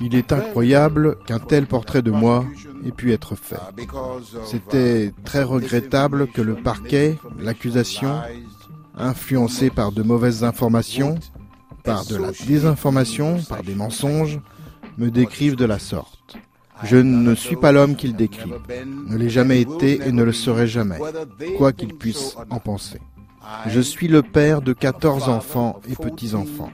[0.00, 2.44] Il est incroyable qu'un tel portrait de moi
[2.84, 3.56] ait pu être fait.
[4.44, 8.20] C'était très regrettable que le parquet, l'accusation,
[8.96, 11.16] influencé par de mauvaises informations,
[11.82, 14.40] par de la désinformation, par des mensonges,
[14.98, 16.36] me décrivent de la sorte.
[16.82, 18.60] Je ne suis pas l'homme qu'ils décrivent,
[19.08, 20.98] ne l'ai jamais été et ne le serai jamais,
[21.56, 23.00] quoi qu'ils puissent en penser.
[23.68, 26.70] Je suis le père de 14 enfants et petits-enfants.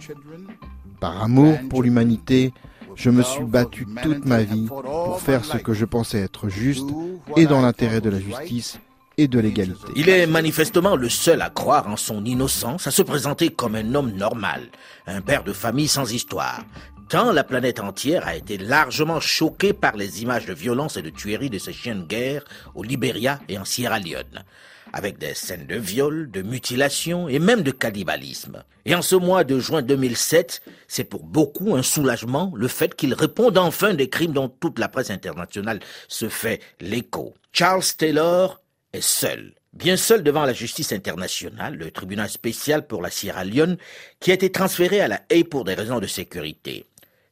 [1.00, 2.52] Par amour pour l'humanité,
[2.94, 6.88] je me suis battu toute ma vie pour faire ce que je pensais être juste
[7.36, 8.78] et dans l'intérêt de la justice
[9.16, 9.92] et de l'égalité.
[9.96, 13.94] Il est manifestement le seul à croire en son innocence, à se présenter comme un
[13.94, 14.68] homme normal,
[15.06, 16.64] un père de famille sans histoire,
[17.08, 21.10] tant la planète entière a été largement choquée par les images de violence et de
[21.10, 24.44] tuerie de ces chiens de guerre au Libéria et en Sierra Leone
[24.92, 28.64] avec des scènes de viol, de mutilation et même de cannibalisme.
[28.84, 33.14] Et en ce mois de juin 2007, c'est pour beaucoup un soulagement le fait qu'il
[33.14, 37.34] réponde enfin des crimes dont toute la presse internationale se fait l'écho.
[37.52, 38.60] Charles Taylor
[38.92, 39.54] est seul.
[39.72, 43.76] Bien seul devant la justice internationale, le tribunal spécial pour la Sierra Leone,
[44.18, 46.86] qui a été transféré à la Haye pour des raisons de sécurité.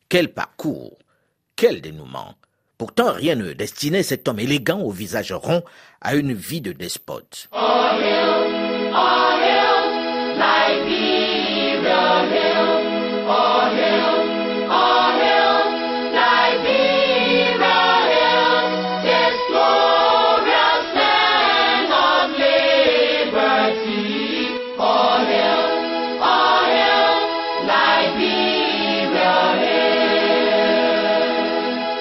[0.08, 0.98] Quel parcours
[1.56, 2.36] Quel dénouement
[2.78, 5.62] Pourtant, rien ne destinait cet homme élégant au visage rond
[6.00, 7.48] à une vie de despote.«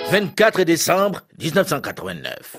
[0.09, 2.55] 24 décembre 1989.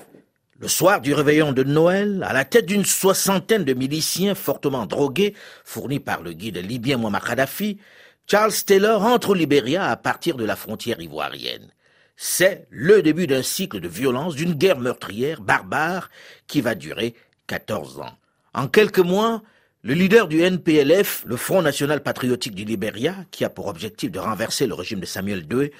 [0.59, 5.33] Le soir du réveillon de Noël, à la tête d'une soixantaine de miliciens fortement drogués,
[5.65, 7.79] fournis par le guide libyen Muammar Kadhafi,
[8.27, 11.71] Charles Taylor entre au Libéria à partir de la frontière ivoirienne.
[12.15, 16.11] C'est le début d'un cycle de violence, d'une guerre meurtrière, barbare,
[16.45, 17.15] qui va durer
[17.47, 18.15] 14 ans.
[18.53, 19.41] En quelques mois,
[19.81, 24.19] le leader du NPLF, le Front National Patriotique du Libéria, qui a pour objectif de
[24.19, 25.71] renverser le régime de Samuel II,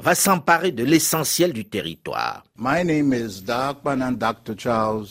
[0.00, 2.44] va s'emparer de l'essentiel du territoire.
[2.56, 4.54] My name is Dr.
[4.56, 5.08] Charles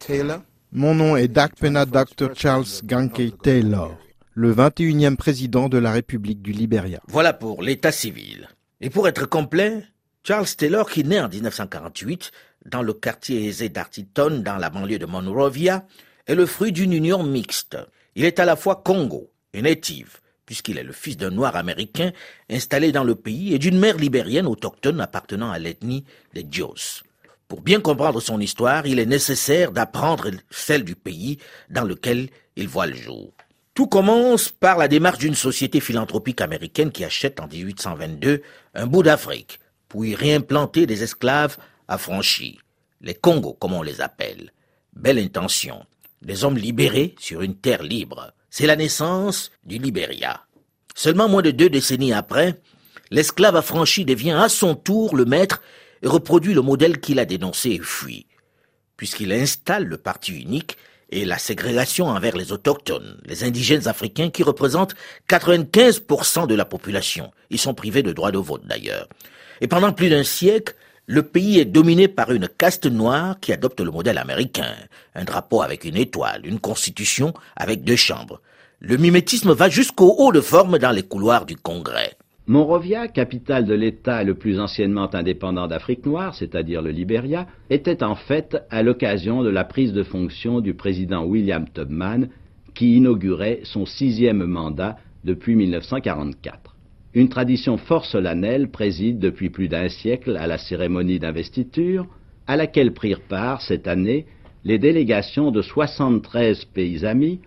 [0.00, 0.40] Taylor.
[0.72, 2.34] Mon nom est Dakpena Dr.
[2.34, 3.96] Charles Gankey Taylor,
[4.34, 6.98] le 21e président de la République du Libéria.
[7.06, 8.48] Voilà pour l'état civil.
[8.80, 9.84] Et pour être complet,
[10.24, 12.32] Charles Taylor, qui naît en 1948
[12.66, 15.84] dans le quartier aisé d'Artiton, dans la banlieue de Monrovia,
[16.26, 17.76] est le fruit d'une union mixte.
[18.14, 22.12] Il est à la fois Congo et native, puisqu'il est le fils d'un noir américain
[22.50, 27.02] installé dans le pays et d'une mère libérienne autochtone appartenant à l'ethnie des Dios.
[27.48, 31.38] Pour bien comprendre son histoire, il est nécessaire d'apprendre celle du pays
[31.70, 33.32] dans lequel il voit le jour.
[33.74, 38.42] Tout commence par la démarche d'une société philanthropique américaine qui achète en 1822
[38.74, 39.58] un bout d'Afrique
[39.88, 41.56] pour y réimplanter des esclaves
[41.88, 42.58] affranchis,
[43.00, 44.52] les Congos comme on les appelle.
[44.94, 45.84] Belle intention,
[46.24, 48.32] des hommes libérés sur une terre libre.
[48.50, 50.42] C'est la naissance du Libéria.
[50.94, 52.60] Seulement moins de deux décennies après,
[53.10, 55.60] l'esclave affranchi devient à son tour le maître
[56.02, 58.26] et reproduit le modèle qu'il a dénoncé et fui,
[58.96, 60.76] puisqu'il installe le parti unique
[61.10, 64.94] et la ségrégation envers les autochtones, les indigènes africains qui représentent
[65.28, 67.30] 95% de la population.
[67.50, 69.08] Ils sont privés de droit de vote d'ailleurs.
[69.60, 70.74] Et pendant plus d'un siècle,
[71.06, 74.72] le pays est dominé par une caste noire qui adopte le modèle américain,
[75.14, 78.40] un drapeau avec une étoile, une constitution avec deux chambres.
[78.80, 82.14] Le mimétisme va jusqu'au haut de forme dans les couloirs du Congrès.
[82.46, 88.14] Monrovia, capitale de l'État le plus anciennement indépendant d'Afrique noire, c'est-à-dire le Libéria, était en
[88.14, 92.28] fait à l'occasion de la prise de fonction du président William Tubman,
[92.74, 96.73] qui inaugurait son sixième mandat depuis 1944.
[97.14, 102.08] Une tradition fort solennelle préside depuis plus d'un siècle à la cérémonie d'investiture,
[102.48, 104.26] à laquelle prirent part cette année
[104.64, 107.40] les délégations de 73 pays amis,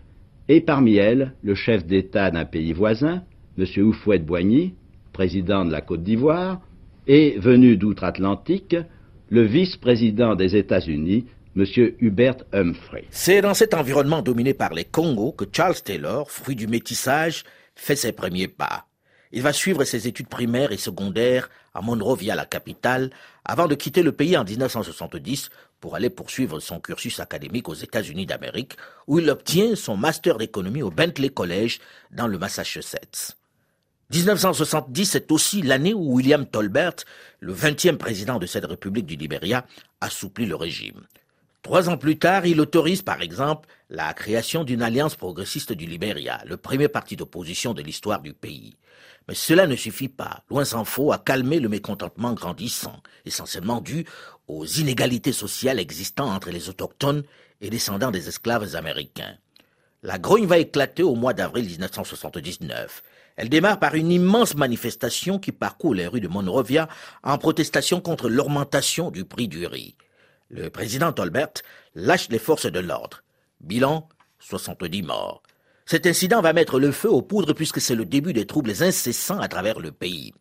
[0.48, 3.24] et parmi elles le chef d'État d'un pays voisin,
[3.58, 3.66] M.
[3.66, 4.74] Houphouët-Boigny,
[5.12, 6.62] président de la Côte d'Ivoire,
[7.06, 8.78] et venu d'outre-Atlantique,
[9.30, 11.26] le vice-président des États-Unis,
[11.58, 11.66] M.
[12.00, 13.04] Hubert Humphrey.
[13.10, 17.44] C'est dans cet environnement dominé par les Congos que Charles Taylor, fruit du métissage,
[17.76, 18.86] fait ses premiers pas.
[19.32, 23.10] Il va suivre ses études primaires et secondaires à Monrovia, la capitale,
[23.46, 28.26] avant de quitter le pays en 1970 pour aller poursuivre son cursus académique aux États-Unis
[28.26, 31.80] d'Amérique, où il obtient son master d'économie au Bentley College
[32.12, 33.38] dans le Massachusetts.
[34.14, 36.96] 1970 c'est aussi l'année où William Tolbert,
[37.42, 39.66] le 20e président de cette République du Libéria,
[40.00, 41.06] assouplit le régime.
[41.62, 46.42] Trois ans plus tard, il autorise par exemple la création d'une alliance progressiste du Libéria,
[46.46, 48.78] le premier parti d'opposition de l'histoire du pays.
[49.28, 54.06] Mais cela ne suffit pas, loin s'en faut, à calmer le mécontentement grandissant, essentiellement dû
[54.48, 57.24] aux inégalités sociales existant entre les autochtones
[57.60, 59.38] et descendants des esclaves américains.
[60.04, 63.04] La grogne va éclater au mois d'avril 1979.
[63.36, 66.88] Elle démarre par une immense manifestation qui parcourt les rues de Monrovia
[67.24, 69.96] en protestation contre l'augmentation du prix du riz.
[70.50, 71.54] Le président Tolbert
[71.94, 73.24] lâche les forces de l'ordre.
[73.60, 74.08] Bilan
[74.40, 75.44] 70 morts.
[75.90, 79.40] Cet incident va mettre le feu aux poudres puisque c'est le début des troubles incessants
[79.40, 80.34] à travers le pays.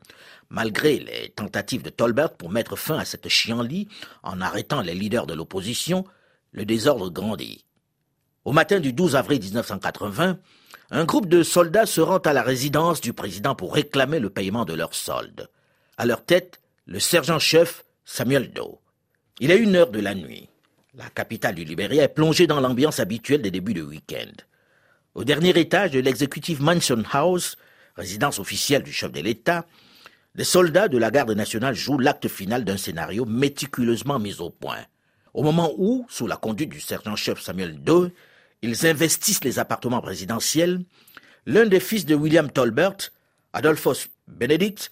[0.50, 3.86] Malgré les tentatives de Tolbert pour mettre fin à cette chienlit
[4.24, 6.04] en arrêtant les leaders de l'opposition,
[6.50, 7.64] le désordre grandit.
[8.44, 10.40] Au matin du 12 avril 1980,
[10.90, 14.64] un groupe de soldats se rend à la résidence du président pour réclamer le paiement
[14.64, 15.48] de leurs soldes.
[15.96, 18.80] À leur tête, le sergent-chef Samuel Doe.
[19.38, 20.48] Il est une heure de la nuit.
[20.94, 24.32] La capitale du Libéria est plongée dans l'ambiance habituelle des débuts de week-end.
[25.16, 27.56] Au dernier étage de l'exécutif Mansion House,
[27.96, 29.64] résidence officielle du chef de l'État,
[30.34, 34.84] les soldats de la garde nationale jouent l'acte final d'un scénario méticuleusement mis au point.
[35.32, 38.12] Au moment où, sous la conduite du sergent-chef Samuel II,
[38.60, 40.80] ils investissent les appartements présidentiels,
[41.46, 43.10] l'un des fils de William Tolbert,
[43.54, 44.90] Adolphus Benedict,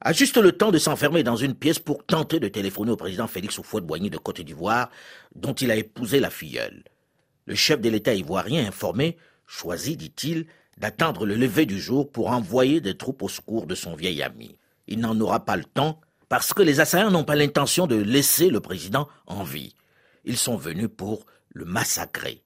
[0.00, 3.26] a juste le temps de s'enfermer dans une pièce pour tenter de téléphoner au président
[3.26, 4.88] Félix Houphouët-Boigny de Côte d'Ivoire,
[5.34, 6.82] dont il a épousé la filleule.
[7.44, 10.46] Le chef de l'État ivoirien informé choisit, dit-il,
[10.78, 14.56] d'attendre le lever du jour pour envoyer des troupes au secours de son vieil ami.
[14.86, 18.50] Il n'en aura pas le temps parce que les assaillants n'ont pas l'intention de laisser
[18.50, 19.74] le président en vie.
[20.24, 22.42] Ils sont venus pour le massacrer.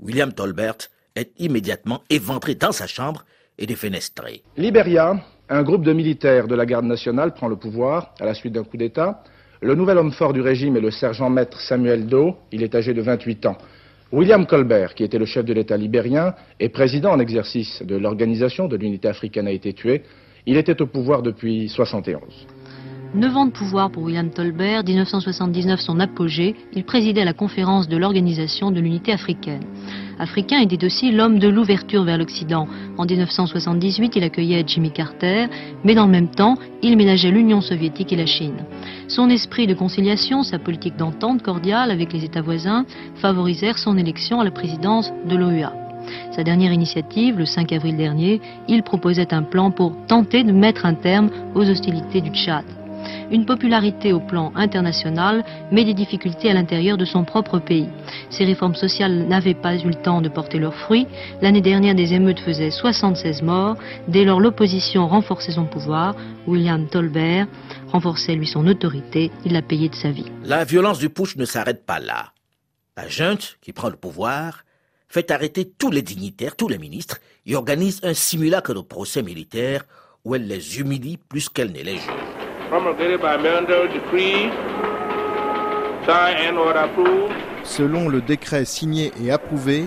[0.00, 0.76] William Tolbert
[1.14, 3.24] est immédiatement éventré dans sa chambre
[3.58, 4.42] et défenestré.
[4.56, 8.52] Libéria, un groupe de militaires de la garde nationale prend le pouvoir à la suite
[8.52, 9.22] d'un coup d'État.
[9.62, 12.34] Le nouvel homme fort du régime est le sergent-maître Samuel Doe.
[12.52, 13.56] Il est âgé de 28 ans.
[14.16, 18.66] William Colbert, qui était le chef de l'État libérien et président en exercice de l'Organisation
[18.66, 20.04] de l'Unité africaine, a été tué.
[20.46, 22.22] Il était au pouvoir depuis 1971.
[23.14, 27.98] Neuf ans de pouvoir pour William Tolbert, 1979 son apogée, il présidait la conférence de
[27.98, 29.60] l'Organisation de l'Unité africaine.
[30.18, 32.66] Africain était aussi l'homme de l'ouverture vers l'Occident.
[32.96, 35.46] En 1978, il accueillait Jimmy Carter,
[35.84, 38.64] mais dans le même temps, il ménageait l'Union soviétique et la Chine.
[39.08, 42.86] Son esprit de conciliation, sa politique d'entente cordiale avec les États voisins
[43.16, 45.72] favorisèrent son élection à la présidence de l'OUA.
[46.32, 50.86] Sa dernière initiative, le 5 avril dernier, il proposait un plan pour tenter de mettre
[50.86, 52.64] un terme aux hostilités du Tchad
[53.30, 57.88] une popularité au plan international, mais des difficultés à l'intérieur de son propre pays.
[58.30, 61.06] Ces réformes sociales n'avaient pas eu le temps de porter leurs fruits.
[61.42, 63.76] L'année dernière, des émeutes faisaient 76 morts.
[64.08, 66.14] Dès lors, l'opposition renforçait son pouvoir.
[66.46, 67.46] William Tolbert
[67.88, 69.30] renforçait lui son autorité.
[69.44, 70.26] Il l'a payé de sa vie.
[70.44, 72.32] La violence du putsch ne s'arrête pas là.
[72.96, 74.64] La junte, qui prend le pouvoir,
[75.08, 79.84] fait arrêter tous les dignitaires, tous les ministres, et organise un simulacre de procès militaire
[80.24, 82.35] où elle les humilie plus qu'elle ne les juge.
[87.64, 89.84] Selon le décret signé et approuvé,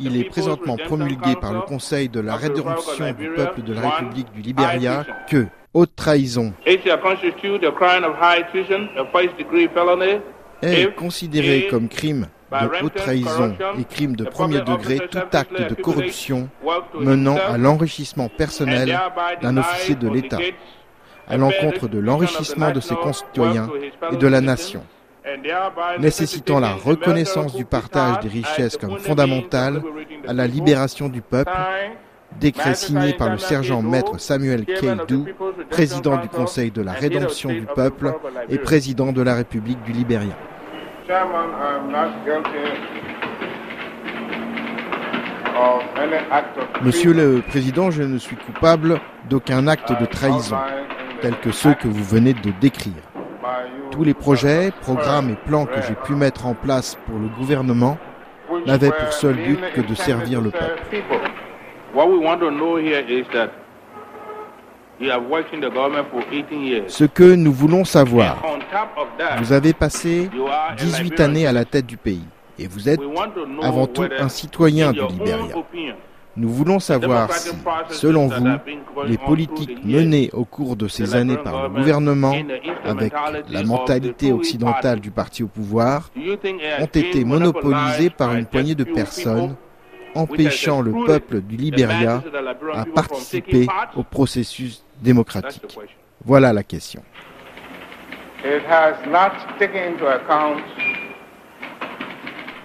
[0.00, 4.32] il est présentement promulgué par le Conseil de la rédemption du peuple de la République
[4.32, 6.52] du Libéria que haute trahison.
[10.62, 15.74] Est considéré comme crime de haute trahison et crime de premier degré tout acte de
[15.74, 16.48] corruption
[16.98, 18.98] menant à l'enrichissement personnel
[19.42, 20.38] d'un officier de l'État,
[21.28, 23.68] à l'encontre de l'enrichissement de ses concitoyens
[24.12, 24.82] et de la nation,
[25.98, 29.82] nécessitant la reconnaissance du partage des richesses comme fondamentale
[30.26, 31.52] à la libération du peuple,
[32.40, 35.26] décret signé par le sergent-maître Samuel Keidou,
[35.70, 38.14] président du Conseil de la rédemption du peuple
[38.48, 40.36] et président de la République du Libéria.
[46.82, 49.00] Monsieur le Président, je ne suis coupable
[49.30, 50.56] d'aucun acte de trahison,
[51.22, 52.92] tel que ceux que vous venez de décrire.
[53.90, 57.96] Tous les projets, programmes et plans que j'ai pu mettre en place pour le gouvernement
[58.66, 60.82] n'avaient pour seul but que de servir le peuple.
[66.88, 68.42] Ce que nous voulons savoir,
[69.38, 70.28] vous avez passé
[70.76, 72.24] 18 années à la tête du pays
[72.58, 73.00] et vous êtes
[73.62, 75.54] avant tout un citoyen du Libéria.
[76.36, 77.50] Nous voulons savoir si,
[77.90, 78.46] selon vous,
[79.06, 82.34] les politiques menées au cours de ces années par le gouvernement,
[82.84, 83.12] avec
[83.50, 86.10] la mentalité occidentale du parti au pouvoir,
[86.80, 89.56] ont été monopolisées par une poignée de personnes,
[90.18, 92.22] empêchant le peuple du Libéria
[92.74, 95.78] à participer au processus démocratique.
[96.24, 97.02] Voilà la question.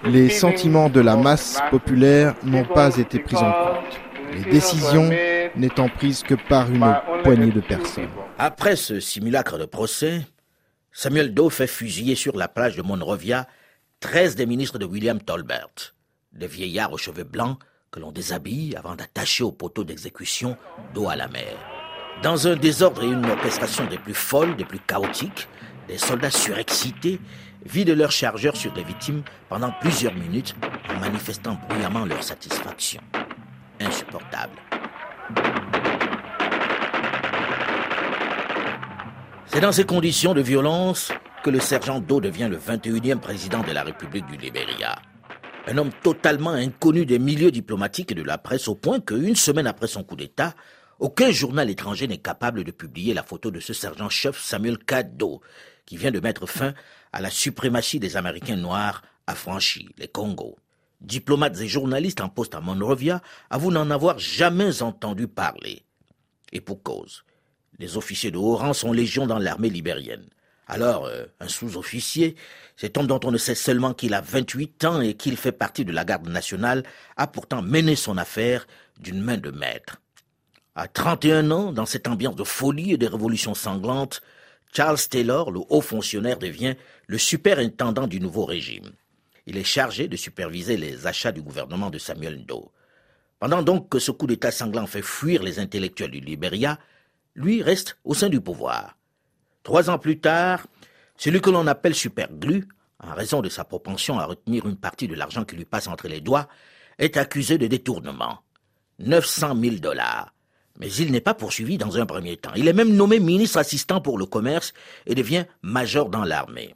[0.04, 4.00] Les sentiments de la masse populaire n'ont pas été pris en compte,
[4.34, 5.08] les décisions
[5.56, 8.08] n'étant prises que par une poignée de personnes.
[8.38, 10.22] Après ce simulacre de procès,
[10.92, 13.46] Samuel Doe fait fusiller sur la plage de Monrovia
[14.00, 15.93] 13 des ministres de William Tolbert,
[16.34, 17.58] des vieillards aux cheveux blancs
[17.90, 20.56] que l'on déshabille avant d'attacher au poteau d'exécution
[20.94, 21.56] d'eau à la mer.
[22.22, 25.48] Dans un désordre et une orchestration des plus folles, des plus chaotiques,
[25.88, 27.20] des soldats surexcités
[27.64, 30.54] vident leurs chargeurs sur les victimes pendant plusieurs minutes
[30.90, 33.00] en manifestant bruyamment leur satisfaction.
[33.80, 34.54] Insupportable.
[39.46, 41.12] C'est dans ces conditions de violence
[41.44, 44.98] que le sergent Doe devient le 21e président de la République du Libéria.
[45.66, 49.66] Un homme totalement inconnu des milieux diplomatiques et de la presse au point qu'une semaine
[49.66, 50.54] après son coup d'État,
[50.98, 54.76] aucun journal étranger n'est capable de publier la photo de ce sergent-chef Samuel
[55.14, 55.40] Doe,
[55.86, 56.74] qui vient de mettre fin
[57.12, 60.58] à la suprématie des Américains noirs affranchis, les Congo.
[61.00, 65.82] Diplomates et journalistes en poste à Monrovia avouent n'en avoir jamais entendu parler.
[66.52, 67.24] Et pour cause.
[67.78, 70.28] Les officiers de haut rang sont légion dans l'armée libérienne.
[70.66, 72.36] Alors, euh, un sous-officier,
[72.76, 75.84] cet homme dont on ne sait seulement qu'il a 28 ans et qu'il fait partie
[75.84, 76.84] de la garde nationale,
[77.16, 78.66] a pourtant mené son affaire
[78.98, 80.00] d'une main de maître.
[80.74, 84.22] À 31 ans, dans cette ambiance de folie et de révolution sanglante,
[84.74, 86.74] Charles Taylor, le haut fonctionnaire, devient
[87.06, 88.92] le superintendant du nouveau régime.
[89.46, 92.70] Il est chargé de superviser les achats du gouvernement de Samuel Doe.
[93.38, 96.78] Pendant donc que ce coup d'État sanglant fait fuir les intellectuels du Libéria,
[97.34, 98.96] lui reste au sein du pouvoir.
[99.64, 100.66] Trois ans plus tard,
[101.16, 102.68] celui que l'on appelle superglu,
[103.00, 106.06] en raison de sa propension à retenir une partie de l'argent qui lui passe entre
[106.06, 106.48] les doigts,
[106.98, 108.38] est accusé de détournement.
[109.00, 110.32] 900 000 dollars,
[110.78, 112.52] mais il n'est pas poursuivi dans un premier temps.
[112.54, 114.72] Il est même nommé ministre assistant pour le commerce
[115.06, 116.74] et devient major dans l'armée.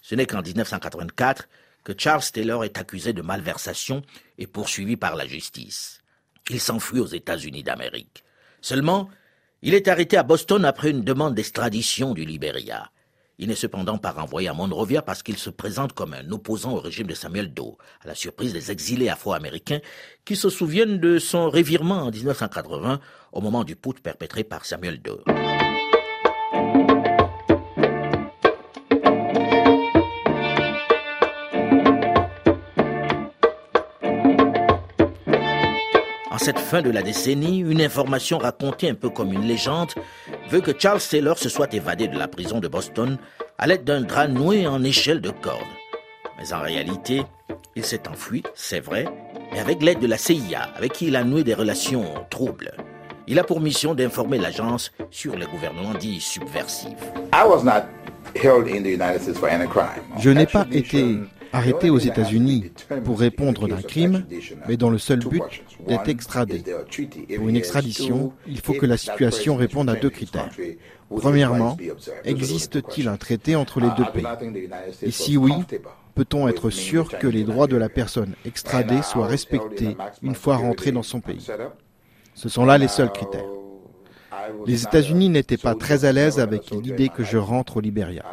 [0.00, 1.48] Ce n'est qu'en 1984
[1.84, 4.02] que Charles Taylor est accusé de malversation
[4.38, 6.00] et poursuivi par la justice.
[6.48, 8.24] Il s'enfuit aux États-Unis d'Amérique.
[8.60, 9.10] Seulement,
[9.62, 12.90] il est arrêté à Boston après une demande d'extradition du Libéria.
[13.38, 16.80] Il n'est cependant pas renvoyé à Monrovia parce qu'il se présente comme un opposant au
[16.80, 19.80] régime de Samuel Doe, à la surprise des exilés afro-américains
[20.24, 23.00] qui se souviennent de son revirement en 1980
[23.32, 25.24] au moment du putsch perpétré par Samuel Doe.
[36.40, 39.90] Cette fin de la décennie, une information racontée un peu comme une légende
[40.48, 43.18] veut que Charles Taylor se soit évadé de la prison de Boston
[43.58, 45.60] à l'aide d'un drap noué en échelle de corde.
[46.38, 47.24] Mais en réalité,
[47.76, 49.04] il s'est enfui, c'est vrai,
[49.52, 52.72] mais avec l'aide de la CIA, avec qui il a noué des relations troubles.
[53.26, 56.88] Il a pour mission d'informer l'agence sur les gouvernements dits subversifs.
[60.18, 61.18] Je n'ai pas été
[61.52, 62.72] arrêté aux États-Unis
[63.04, 64.24] pour répondre d'un crime,
[64.68, 65.42] mais dans le seul but
[65.86, 66.62] d'être extradé.
[67.36, 70.50] Pour une extradition, il faut que la situation réponde à deux critères.
[71.16, 71.76] Premièrement,
[72.24, 74.24] existe-t-il un traité entre les deux pays?
[75.02, 75.52] Et si oui,
[76.14, 80.92] peut-on être sûr que les droits de la personne extradée soient respectés une fois rentré
[80.92, 81.46] dans son pays?
[82.34, 83.44] Ce sont là les seuls critères.
[84.66, 88.24] Les États-Unis n'étaient pas très à l'aise avec l'idée que je rentre au Libéria.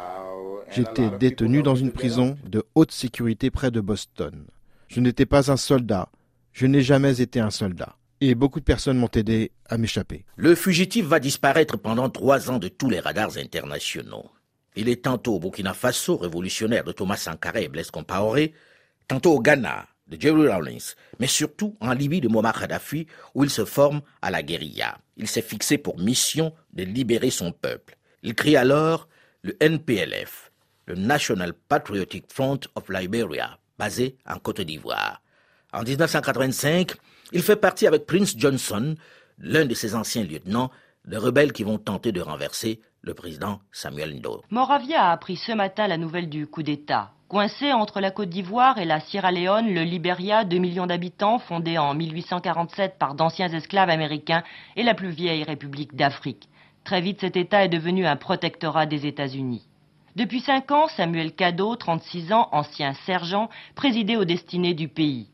[0.70, 4.46] J'étais détenu dans une prison de haute sécurité près de Boston.
[4.88, 6.10] Je n'étais pas un soldat.
[6.52, 7.96] Je n'ai jamais été un soldat.
[8.20, 10.24] Et beaucoup de personnes m'ont aidé à m'échapper.
[10.36, 14.30] Le fugitif va disparaître pendant trois ans de tous les radars internationaux.
[14.76, 18.54] Il est tantôt au Burkina Faso, révolutionnaire de Thomas Sankara et Blaise Compaoré,
[19.06, 23.50] tantôt au Ghana, de Jerry Rawlings, mais surtout en Libye de Muammar Kadhafi, où il
[23.50, 24.98] se forme à la guérilla.
[25.16, 27.96] Il s'est fixé pour mission de libérer son peuple.
[28.22, 29.08] Il crie alors
[29.42, 30.47] le NPLF,
[30.88, 35.20] le National Patriotic Front of Liberia, basé en Côte d'Ivoire.
[35.72, 36.92] En 1985,
[37.32, 38.94] il fait partie avec Prince Johnson,
[39.38, 40.70] l'un de ses anciens lieutenants,
[41.04, 44.42] de rebelles qui vont tenter de renverser le président Samuel Ndo.
[44.50, 47.12] Moravia a appris ce matin la nouvelle du coup d'État.
[47.28, 51.76] Coincé entre la Côte d'Ivoire et la Sierra Leone, le Liberia, 2 millions d'habitants, fondé
[51.76, 54.42] en 1847 par d'anciens esclaves américains,
[54.76, 56.48] est la plus vieille république d'Afrique.
[56.84, 59.67] Très vite, cet État est devenu un protectorat des États-Unis.
[60.18, 65.28] Depuis cinq ans, Samuel Cadeau, 36 ans, ancien sergent, présidait aux destinées du pays.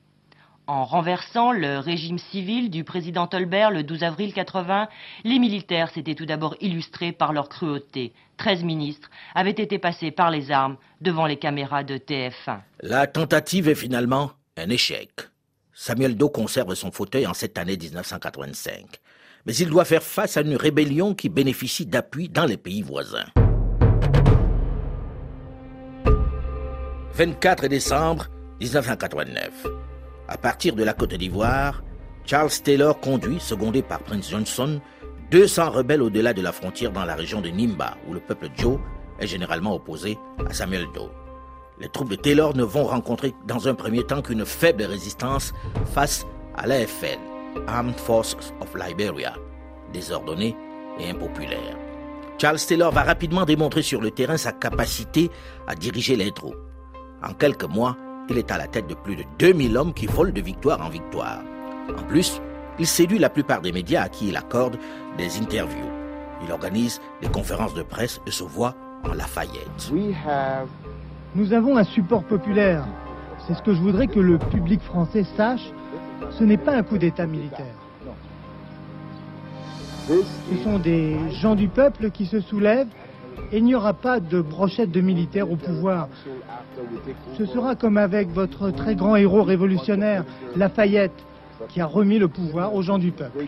[0.67, 4.89] En renversant le régime civil du président Tolbert le 12 avril 80,
[5.25, 8.13] les militaires s'étaient tout d'abord illustrés par leur cruauté.
[8.37, 12.59] Treize ministres avaient été passés par les armes devant les caméras de TF1.
[12.83, 15.09] La tentative est finalement un échec.
[15.73, 18.85] Samuel Doe conserve son fauteuil en cette année 1985.
[19.47, 23.25] Mais il doit faire face à une rébellion qui bénéficie d'appui dans les pays voisins.
[27.17, 28.27] 24 décembre
[28.61, 29.69] 1989.
[30.27, 31.85] À partir de la Côte d'Ivoire,
[32.25, 34.81] Charles Taylor conduit, secondé par Prince Johnson,
[35.31, 38.81] 200 rebelles au-delà de la frontière dans la région de Nimba, où le peuple Joe
[39.21, 41.09] est généralement opposé à Samuel Doe.
[41.79, 45.53] Les troupes de Taylor ne vont rencontrer dans un premier temps qu'une faible résistance
[45.95, 47.19] face à l'AFL,
[47.69, 49.35] Armed Forces of Liberia,
[49.93, 50.57] désordonnée
[50.99, 51.79] et impopulaire.
[52.39, 55.31] Charles Taylor va rapidement démontrer sur le terrain sa capacité
[55.69, 56.57] à diriger les troupes.
[57.27, 57.97] En quelques mois,
[58.29, 60.91] il est à la tête de plus de 2000 hommes qui volent de victoire en
[60.91, 61.39] victoire.
[61.99, 62.41] En plus,
[62.79, 64.77] il séduit la plupart des médias à qui il accorde
[65.17, 65.91] des interviews.
[66.45, 69.93] Il organise des conférences de presse et se voit en Lafayette.
[71.35, 72.85] Nous avons un support populaire.
[73.47, 75.73] C'est ce que je voudrais que le public français sache.
[76.31, 77.75] Ce n'est pas un coup d'État militaire.
[80.09, 82.89] Ce sont des gens du peuple qui se soulèvent
[83.53, 86.09] il n'y aura pas de brochette de militaires au pouvoir.
[87.37, 90.25] Ce sera comme avec votre très grand héros révolutionnaire,
[90.57, 91.13] Lafayette,
[91.69, 93.47] qui a remis le pouvoir aux gens du peuple.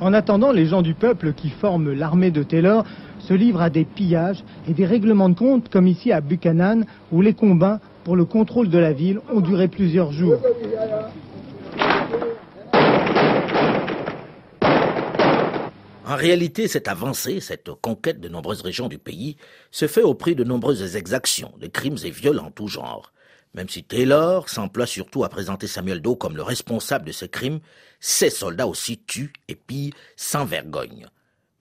[0.00, 2.84] En attendant, les gens du peuple qui forment l'armée de Taylor
[3.18, 7.20] se livrent à des pillages et des règlements de compte comme ici à Buchanan où
[7.20, 10.38] les combats pour le contrôle de la ville ont duré plusieurs jours.
[16.10, 19.36] En réalité, cette avancée, cette conquête de nombreuses régions du pays
[19.70, 23.12] se fait au prix de nombreuses exactions, de crimes et viols en tout genre.
[23.54, 27.60] Même si Taylor s'emploie surtout à présenter Samuel Doe comme le responsable de ces crimes,
[28.00, 31.06] ses soldats aussi tuent et pillent sans vergogne.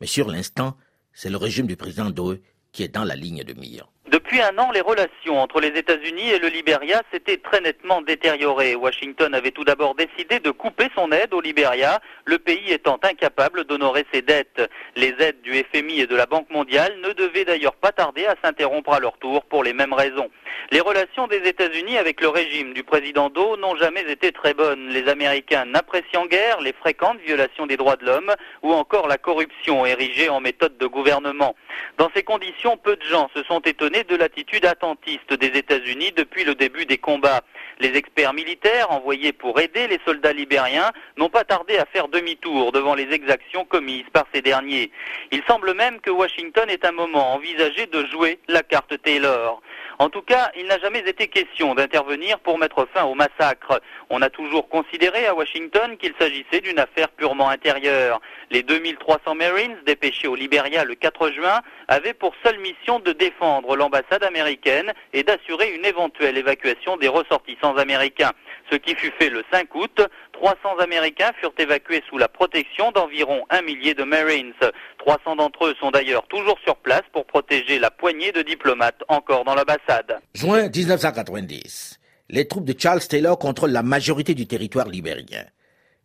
[0.01, 0.75] Mais sur l'instant,
[1.13, 2.39] c'est le régime du président Doe
[2.71, 3.87] qui est dans la ligne de mire.
[4.29, 8.75] Depuis un an, les relations entre les États-Unis et le Liberia s'étaient très nettement détériorées.
[8.75, 13.63] Washington avait tout d'abord décidé de couper son aide au Liberia, le pays étant incapable
[13.63, 14.69] d'honorer ses dettes.
[14.95, 18.35] Les aides du FMI et de la Banque mondiale ne devaient d'ailleurs pas tarder à
[18.43, 20.29] s'interrompre à leur tour pour les mêmes raisons.
[20.69, 24.89] Les relations des États-Unis avec le régime du président Doe n'ont jamais été très bonnes.
[24.89, 29.87] Les Américains n'appréciant guère les fréquentes violations des droits de l'homme ou encore la corruption
[29.87, 31.55] érigée en méthode de gouvernement.
[31.97, 36.43] Dans ces conditions, peu de gens se sont étonnés de l'attitude attentiste des États-Unis depuis
[36.43, 37.41] le début des combats.
[37.79, 42.71] Les experts militaires envoyés pour aider les soldats libériens n'ont pas tardé à faire demi-tour
[42.73, 44.91] devant les exactions commises par ces derniers.
[45.31, 49.61] Il semble même que Washington ait un moment envisagé de jouer la carte Taylor.
[49.97, 53.81] En tout cas, il n'a jamais été question d'intervenir pour mettre fin au massacre.
[54.11, 58.19] On a toujours considéré à Washington qu'il s'agissait d'une affaire purement intérieure.
[58.49, 63.75] Les 2300 Marines dépêchés au Liberia le 4 juin avaient pour seule mission de défendre
[63.75, 68.31] l'ambassade américaine et d'assurer une éventuelle évacuation des ressortissants américains.
[68.71, 70.01] Ce qui fut fait le 5 août,
[70.33, 74.53] 300 Américains furent évacués sous la protection d'environ un millier de Marines.
[74.97, 79.43] 300 d'entre eux sont d'ailleurs toujours sur place pour protéger la poignée de diplomates encore
[79.43, 80.19] dans l'ambassade.
[80.33, 81.98] Juin 1990.
[82.29, 85.45] Les troupes de Charles Taylor contrôlent la majorité du territoire libérien.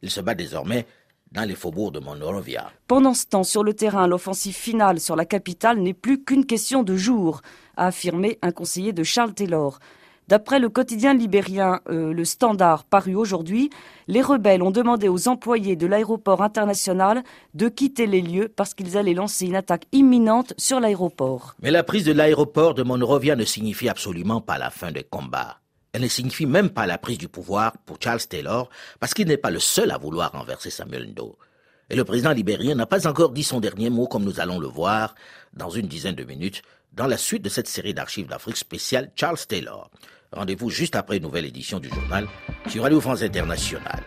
[0.02, 0.86] Ils se battent désormais
[1.32, 2.70] dans les faubourgs de Monrovia.
[2.86, 6.82] Pendant ce temps, sur le terrain, l'offensive finale sur la capitale n'est plus qu'une question
[6.82, 7.42] de jours,
[7.76, 9.80] a affirmé un conseiller de Charles Taylor.
[10.28, 13.68] D'après le quotidien libérien euh, Le Standard paru aujourd'hui,
[14.08, 18.96] les rebelles ont demandé aux employés de l'aéroport international de quitter les lieux parce qu'ils
[18.96, 21.54] allaient lancer une attaque imminente sur l'aéroport.
[21.60, 25.58] Mais la prise de l'aéroport de Monrovia ne signifie absolument pas la fin des combats.
[25.94, 29.36] Elle ne signifie même pas la prise du pouvoir pour Charles Taylor, parce qu'il n'est
[29.36, 31.36] pas le seul à vouloir renverser Samuel Doe.
[31.88, 34.66] Et le président libérien n'a pas encore dit son dernier mot, comme nous allons le
[34.66, 35.14] voir
[35.52, 36.62] dans une dizaine de minutes,
[36.94, 39.88] dans la suite de cette série d'archives d'Afrique spéciale Charles Taylor.
[40.32, 42.26] Rendez-vous juste après une nouvelle édition du journal
[42.68, 44.02] sur Radio France Internationale.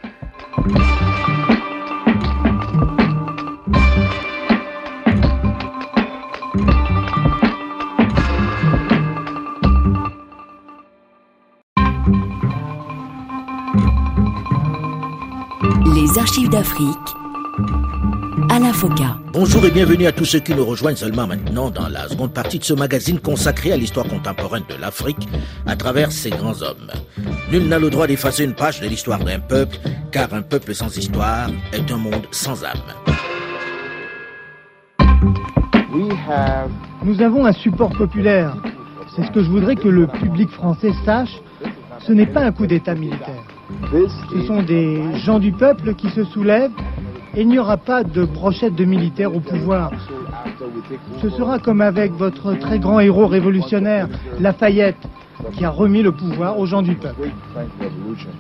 [15.98, 17.16] Les archives d'Afrique
[18.52, 18.72] Alain
[19.34, 22.60] Bonjour et bienvenue à tous ceux qui nous rejoignent seulement maintenant dans la seconde partie
[22.60, 25.28] de ce magazine consacré à l'histoire contemporaine de l'Afrique
[25.66, 26.92] à travers ses grands hommes.
[27.52, 29.78] Nul n'a le droit d'effacer une page de l'histoire d'un peuple,
[30.12, 32.78] car un peuple sans histoire est un monde sans âme.
[37.04, 38.56] Nous avons un support populaire.
[39.16, 41.42] C'est ce que je voudrais que le public français sache.
[42.06, 43.57] Ce n'est pas un coup d'État militaire.
[44.32, 46.72] Ce sont des gens du peuple qui se soulèvent
[47.36, 49.92] et il n'y aura pas de brochette de militaires au pouvoir.
[51.22, 54.08] Ce sera comme avec votre très grand héros révolutionnaire,
[54.40, 54.98] Lafayette,
[55.54, 57.30] qui a remis le pouvoir aux gens du peuple.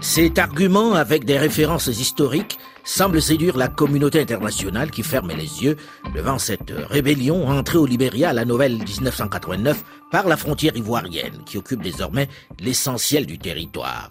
[0.02, 5.76] Cet argument, avec des références historiques, semble séduire la communauté internationale qui ferme les yeux
[6.16, 11.58] devant cette rébellion entrée au Libéria à la nouvelle 1989 par la frontière ivoirienne qui
[11.58, 12.30] occupe désormais
[12.62, 14.10] l'essentiel du territoire.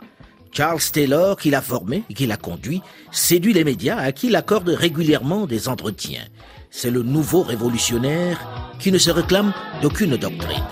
[0.56, 2.80] Charles Taylor, qui l'a formé et qui l'a conduit,
[3.12, 6.24] séduit les médias à qui il accorde régulièrement des entretiens.
[6.70, 8.38] C'est le nouveau révolutionnaire
[8.78, 10.64] qui ne se réclame d'aucune doctrine.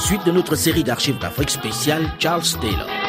[0.00, 3.07] Suite de notre série d'archives d'Afrique spéciale Charles Taylor.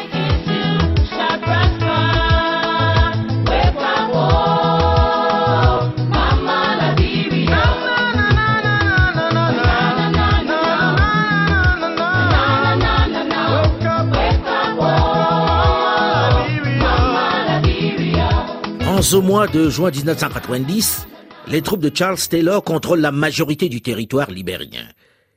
[19.02, 21.06] Ce mois de juin 1990,
[21.48, 24.84] les troupes de Charles Taylor contrôlent la majorité du territoire libérien.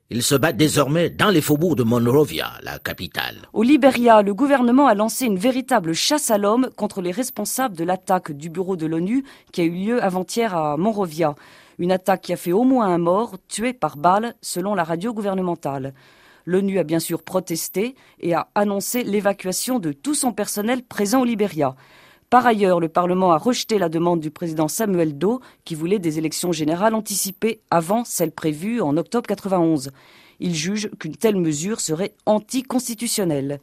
[0.10, 3.38] Ils se battent désormais dans les faubourgs de Monrovia, la capitale.
[3.54, 7.86] Au Libéria, le gouvernement a lancé une véritable chasse à l'homme contre les responsables de
[7.86, 9.24] l'attaque du bureau de l'ONU
[9.54, 11.34] qui a eu lieu avant-hier à Monrovia.
[11.80, 15.14] Une attaque qui a fait au moins un mort, tué par balle, selon la radio
[15.14, 15.94] gouvernementale.
[16.46, 21.26] L'ONU a bien sûr protesté et a annoncé l'évacuation de tout son personnel présent au
[21.26, 21.76] Libéria.
[22.34, 26.18] Par ailleurs, le Parlement a rejeté la demande du président Samuel Doe qui voulait des
[26.18, 29.92] élections générales anticipées avant celles prévues en octobre 91.
[30.40, 33.60] Il juge qu'une telle mesure serait anticonstitutionnelle.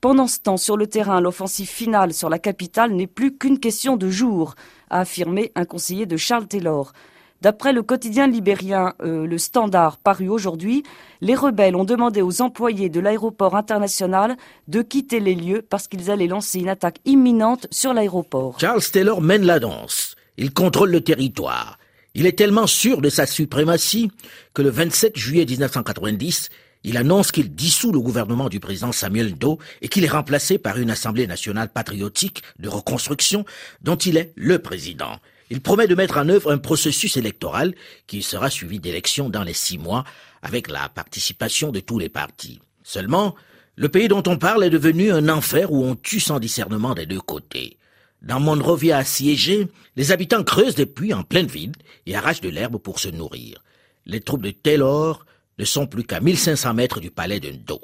[0.00, 3.96] Pendant ce temps, sur le terrain, l'offensive finale sur la capitale n'est plus qu'une question
[3.96, 4.56] de jours,
[4.90, 6.92] a affirmé un conseiller de Charles Taylor.
[7.40, 10.82] D'après le quotidien libérien euh, Le Standard paru aujourd'hui,
[11.20, 16.10] les rebelles ont demandé aux employés de l'aéroport international de quitter les lieux parce qu'ils
[16.10, 18.58] allaient lancer une attaque imminente sur l'aéroport.
[18.58, 20.16] Charles Taylor mène la danse.
[20.36, 21.78] Il contrôle le territoire.
[22.14, 24.10] Il est tellement sûr de sa suprématie
[24.52, 26.48] que le 27 juillet 1990,
[26.82, 30.78] il annonce qu'il dissout le gouvernement du président Samuel Doe et qu'il est remplacé par
[30.78, 33.44] une Assemblée nationale patriotique de reconstruction
[33.82, 35.18] dont il est le président.
[35.50, 37.74] Il promet de mettre en œuvre un processus électoral
[38.06, 40.04] qui sera suivi d'élections dans les six mois
[40.42, 42.60] avec la participation de tous les partis.
[42.82, 43.34] Seulement,
[43.76, 47.06] le pays dont on parle est devenu un enfer où on tue sans discernement des
[47.06, 47.76] deux côtés.
[48.22, 51.72] Dans Monrovia assiégé, les habitants creusent des puits en pleine ville
[52.06, 53.62] et arrachent de l'herbe pour se nourrir.
[54.06, 55.24] Les troupes de Taylor
[55.58, 57.80] ne sont plus qu'à 1500 mètres du palais de Ndo.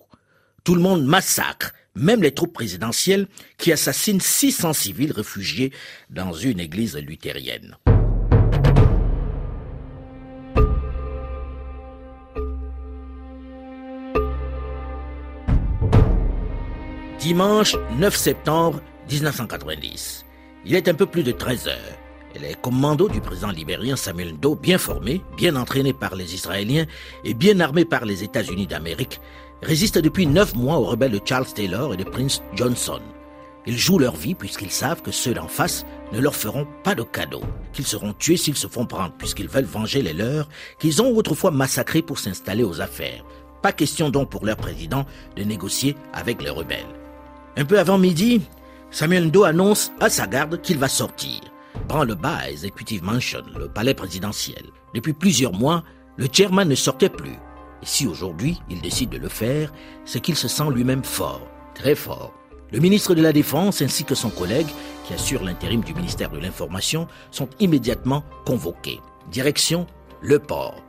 [0.64, 5.72] Tout le monde massacre même les troupes présidentielles qui assassinent 600 civils réfugiés
[6.08, 7.76] dans une église luthérienne.
[17.20, 20.24] Dimanche 9 septembre 1990.
[20.64, 21.98] Il est un peu plus de 13 heures.
[22.40, 26.86] Les commandos du président libérien Samuel Doe, bien formés, bien entraînés par les Israéliens
[27.22, 29.20] et bien armés par les États-Unis d'Amérique,
[29.62, 33.00] résistent depuis neuf mois aux rebelles de Charles Taylor et de Prince Johnson.
[33.66, 37.02] Ils jouent leur vie puisqu'ils savent que ceux d'en face ne leur feront pas de
[37.02, 37.40] cadeau,
[37.72, 41.50] qu'ils seront tués s'ils se font prendre puisqu'ils veulent venger les leurs qu'ils ont autrefois
[41.50, 43.24] massacrés pour s'installer aux affaires.
[43.62, 46.84] Pas question donc pour leur président de négocier avec les rebelles.
[47.56, 48.42] Un peu avant midi,
[48.90, 51.40] Samuel Ndo annonce à sa garde qu'il va sortir.
[51.88, 54.64] Prend le bas à Executive Mansion, le palais présidentiel.
[54.94, 55.82] Depuis plusieurs mois,
[56.16, 57.38] le chairman ne sortait plus.
[57.84, 59.70] Et si aujourd'hui il décide de le faire,
[60.06, 62.32] c'est qu'il se sent lui-même fort, très fort.
[62.72, 64.68] Le ministre de la Défense ainsi que son collègue,
[65.06, 69.00] qui assure l'intérim du ministère de l'Information, sont immédiatement convoqués.
[69.30, 69.86] Direction
[70.22, 70.82] le port.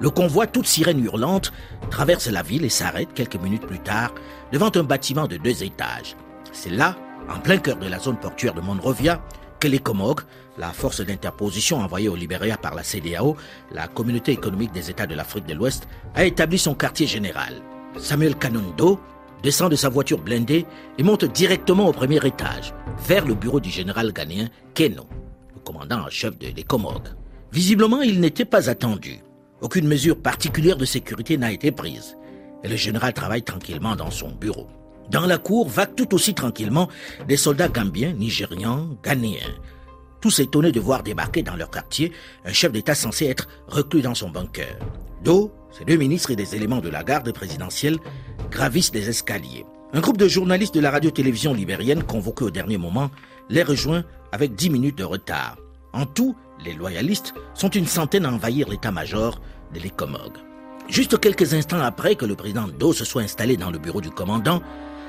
[0.00, 1.52] Le convoi, toute sirène hurlante,
[1.90, 4.12] traverse la ville et s'arrête quelques minutes plus tard
[4.50, 6.16] devant un bâtiment de deux étages.
[6.50, 6.96] C'est là,
[7.30, 9.22] en plein cœur de la zone portuaire de Monrovia,
[9.60, 10.22] que les Comogues,
[10.58, 13.36] la force d'interposition envoyée au Libéria par la CDAO,
[13.70, 17.62] la communauté économique des États de l'Afrique de l'Ouest, a établi son quartier général.
[17.98, 19.00] Samuel Kanundo
[19.42, 20.66] descend de sa voiture blindée
[20.98, 22.72] et monte directement au premier étage,
[23.06, 25.06] vers le bureau du général ghanéen Keno,
[25.54, 26.66] le commandant en chef de les
[27.52, 29.18] Visiblement, il n'était pas attendu.
[29.60, 32.16] Aucune mesure particulière de sécurité n'a été prise.
[32.64, 34.68] Et le général travaille tranquillement dans son bureau.
[35.10, 36.88] Dans la cour vaguent tout aussi tranquillement
[37.28, 39.54] des soldats gambiens, nigérians, ghanéens.
[40.22, 42.12] Tous étonnés de voir débarquer dans leur quartier
[42.44, 44.78] un chef d'État censé être reclus dans son bunker.
[45.24, 47.98] Do, ces deux ministres et des éléments de la garde présidentielle
[48.48, 49.66] gravissent les escaliers.
[49.92, 53.10] Un groupe de journalistes de la radio-télévision libérienne convoqué au dernier moment
[53.48, 55.56] les rejoint avec 10 minutes de retard.
[55.92, 59.40] En tout, les loyalistes sont une centaine à envahir l'état-major
[59.74, 60.34] de l'Ecomog.
[60.88, 64.10] Juste quelques instants après que le président Doe se soit installé dans le bureau du
[64.10, 64.62] commandant,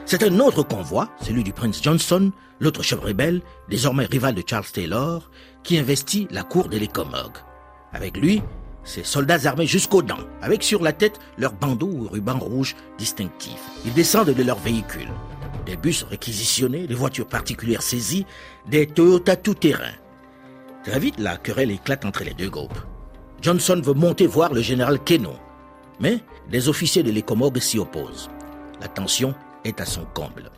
[0.06, 4.66] c'est un autre convoi, celui du prince Johnson, l'autre chef rebelle, désormais rival de Charles
[4.66, 5.30] Taylor,
[5.64, 7.32] qui investit la cour de l'Ecomog.
[7.94, 8.42] Avec lui,
[8.84, 13.60] ces soldats armés jusqu'aux dents, avec sur la tête leur bandeau ou ruban rouge distinctif.
[13.86, 15.10] Ils descendent de leur véhicule.
[15.66, 18.26] Des bus réquisitionnés, des voitures particulières saisies,
[18.68, 19.94] des Toyota tout-terrain.
[20.84, 22.78] Très vite, la querelle éclate entre les deux groupes.
[23.42, 25.34] Johnson veut monter voir le général Keno,
[26.02, 28.30] mais des officiers de l'Ecomog s'y opposent.
[28.82, 29.34] La tension
[29.66, 30.52] est à son comble.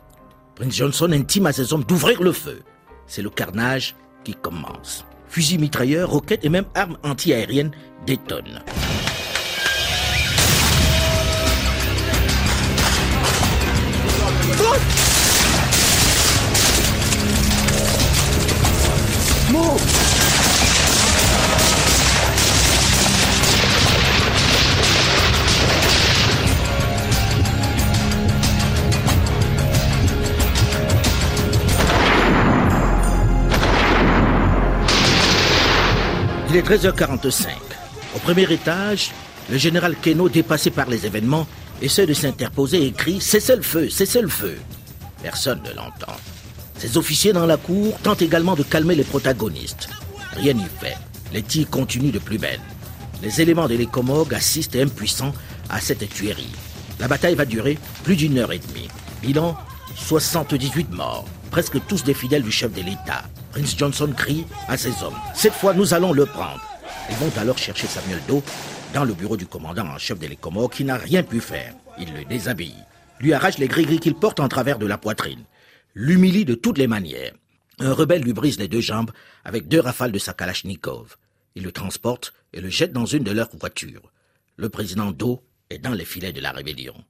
[0.54, 2.62] Prince Johnson intime à ses hommes d'ouvrir le feu.
[3.06, 5.04] C'est le carnage qui commence.
[5.28, 7.72] Fusils mitrailleurs, roquettes et même armes antiaériennes
[8.06, 8.62] détonnent.
[36.56, 37.48] Il est 13h45.
[38.14, 39.10] Au premier étage,
[39.50, 41.46] le général Keno, dépassé par les événements,
[41.82, 44.56] essaie de s'interposer et crie Cessez le feu, cessez le feu.
[45.22, 46.16] Personne ne l'entend.
[46.78, 49.90] Ses officiers dans la cour tentent également de calmer les protagonistes.
[50.32, 50.96] Rien n'y fait.
[51.30, 52.62] Les tirs continuent de plus belle.
[53.22, 55.34] Les éléments de l'Ecomog assistent impuissants
[55.68, 56.54] à cette tuerie.
[57.00, 58.88] La bataille va durer plus d'une heure et demie.
[59.20, 59.58] Bilan
[59.94, 63.24] 78 morts, presque tous des fidèles du chef de l'État.
[63.56, 66.60] Prince Johnson crie à ses hommes Cette fois, nous allons le prendre.
[67.08, 68.42] Ils vont alors chercher Samuel Doe
[68.92, 71.72] dans le bureau du commandant en chef de l'Ecomog qui n'a rien pu faire.
[71.98, 72.84] Il le déshabille,
[73.18, 75.42] lui arrache les gris-gris qu'il porte en travers de la poitrine,
[75.94, 77.32] l'humilie de toutes les manières.
[77.78, 79.10] Un rebelle lui brise les deux jambes
[79.42, 81.16] avec deux rafales de sa Kalachnikov.
[81.54, 84.12] Il le transporte et le jette dans une de leurs voitures.
[84.58, 85.40] Le président Doe
[85.70, 87.02] est dans les filets de la rébellion.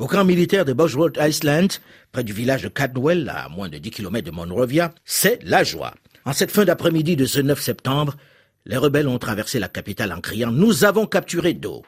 [0.00, 1.70] Au camp militaire de Road Island,
[2.10, 5.92] près du village de Cadwell, à moins de 10 km de Monrovia, c'est la joie.
[6.24, 8.16] En cette fin d'après-midi de ce 9 septembre,
[8.64, 11.82] les rebelles ont traversé la capitale en criant Nous avons capturé Do.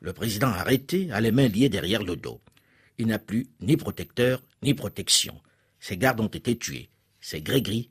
[0.00, 2.40] Le président arrêté a les mains liées derrière le dos.
[2.96, 5.38] Il n'a plus ni protecteur ni protection.
[5.78, 6.88] Ses gardes ont été tués.
[7.20, 7.90] Ses gris-gris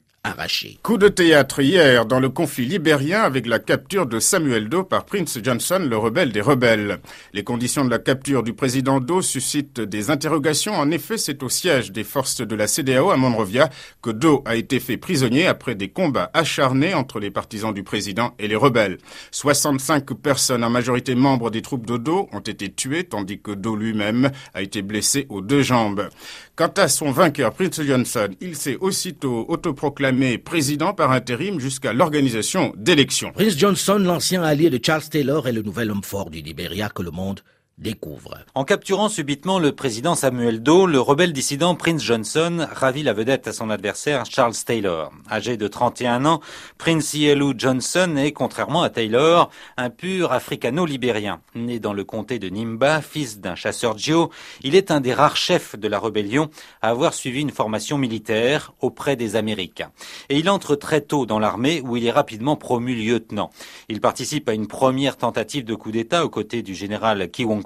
[0.83, 5.05] Coup de théâtre hier dans le conflit libérien avec la capture de Samuel Doe par
[5.05, 6.99] Prince Johnson, le rebelle des rebelles.
[7.33, 10.73] Les conditions de la capture du président Doe suscitent des interrogations.
[10.73, 13.69] En effet, c'est au siège des forces de la CDAO à Monrovia
[14.03, 18.35] que Doe a été fait prisonnier après des combats acharnés entre les partisans du président
[18.37, 18.99] et les rebelles.
[19.31, 23.75] 65 personnes, en majorité membres des troupes de Doe, ont été tuées, tandis que Doe
[23.75, 26.09] lui-même a été blessé aux deux jambes.
[26.55, 32.73] Quant à son vainqueur, Prince Johnson, il s'est aussitôt autoproclamé président par intérim jusqu'à l'organisation
[32.77, 33.31] d'élections.
[33.31, 37.01] Prince Johnson, l'ancien allié de Charles Taylor, est le nouvel homme fort du Libéria que
[37.01, 37.41] le monde
[37.81, 38.37] découvre.
[38.53, 43.47] En capturant subitement le président Samuel Doe, le rebelle dissident Prince Johnson ravit la vedette
[43.47, 45.11] à son adversaire Charles Taylor.
[45.29, 46.41] Âgé de 31 ans,
[46.77, 51.41] Prince Yellow Johnson est, contrairement à Taylor, un pur africano-libérien.
[51.55, 54.29] Né dans le comté de Nimba, fils d'un chasseur Joe,
[54.61, 56.49] il est un des rares chefs de la rébellion
[56.81, 59.91] à avoir suivi une formation militaire auprès des Américains.
[60.29, 63.49] Et il entre très tôt dans l'armée où il est rapidement promu lieutenant.
[63.89, 67.63] Il participe à une première tentative de coup d'État aux côtés du général Kiwong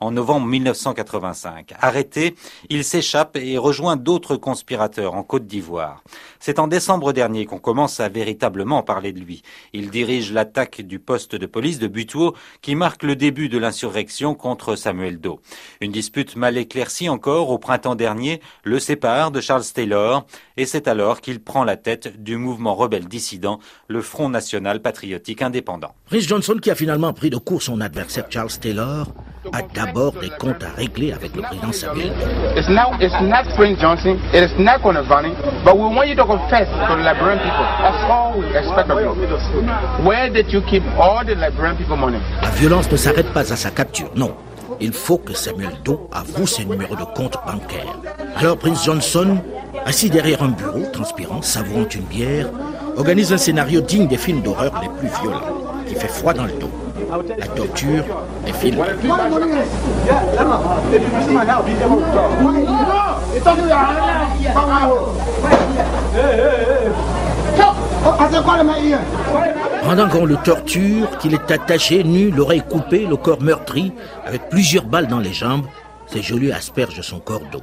[0.00, 1.74] en novembre 1985.
[1.80, 2.34] Arrêté,
[2.68, 6.02] il s'échappe et rejoint d'autres conspirateurs en Côte d'Ivoire.
[6.40, 9.42] C'est en décembre dernier qu'on commence à véritablement parler de lui.
[9.72, 14.34] Il dirige l'attaque du poste de police de Butuo qui marque le début de l'insurrection
[14.34, 15.40] contre Samuel Doe.
[15.80, 20.88] Une dispute mal éclaircie encore au printemps dernier le sépare de Charles Taylor et c'est
[20.88, 25.94] alors qu'il prend la tête du mouvement rebelle dissident, le Front National Patriotique Indépendant.
[26.10, 29.08] Rhys Johnson, qui a finalement pris de court son adversaire Charles Taylor,
[29.52, 32.12] a d'abord des comptes à régler avec le président Samuel.
[32.56, 35.32] It's now it's not Prince Johnson, it is not going to Valley,
[35.64, 37.66] but we want you to confess to the Liberian people.
[37.80, 40.06] That's all we expect of you.
[40.06, 42.18] Where did you keep all the Liberian people money?
[42.42, 44.32] La violence ne s'arrête pas à sa capture, non.
[44.80, 47.96] Il faut que Samuel Doe avoue ses numéros de compte bancaire.
[48.36, 49.38] Alors Prince Johnson,
[49.86, 52.48] assis derrière un bureau, transpirant, savourant une bière,
[52.96, 55.40] organise un scénario digne des films d'horreur les plus violents,
[55.88, 56.70] qui fait froid dans le dos.
[57.08, 58.04] La torture
[58.46, 58.82] est filmée.
[69.84, 73.92] Pendant qu'on le torture, qu'il est attaché, nu, l'oreille coupée, le corps meurtri,
[74.24, 75.66] avec plusieurs balles dans les jambes,
[76.06, 77.62] ces geôliers aspergent son corps d'eau.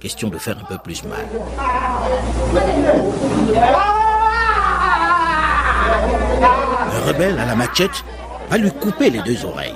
[0.00, 1.24] Question de faire un peu plus mal.
[6.92, 8.04] Un rebelle à la machette
[8.54, 9.74] va lui couper les deux oreilles.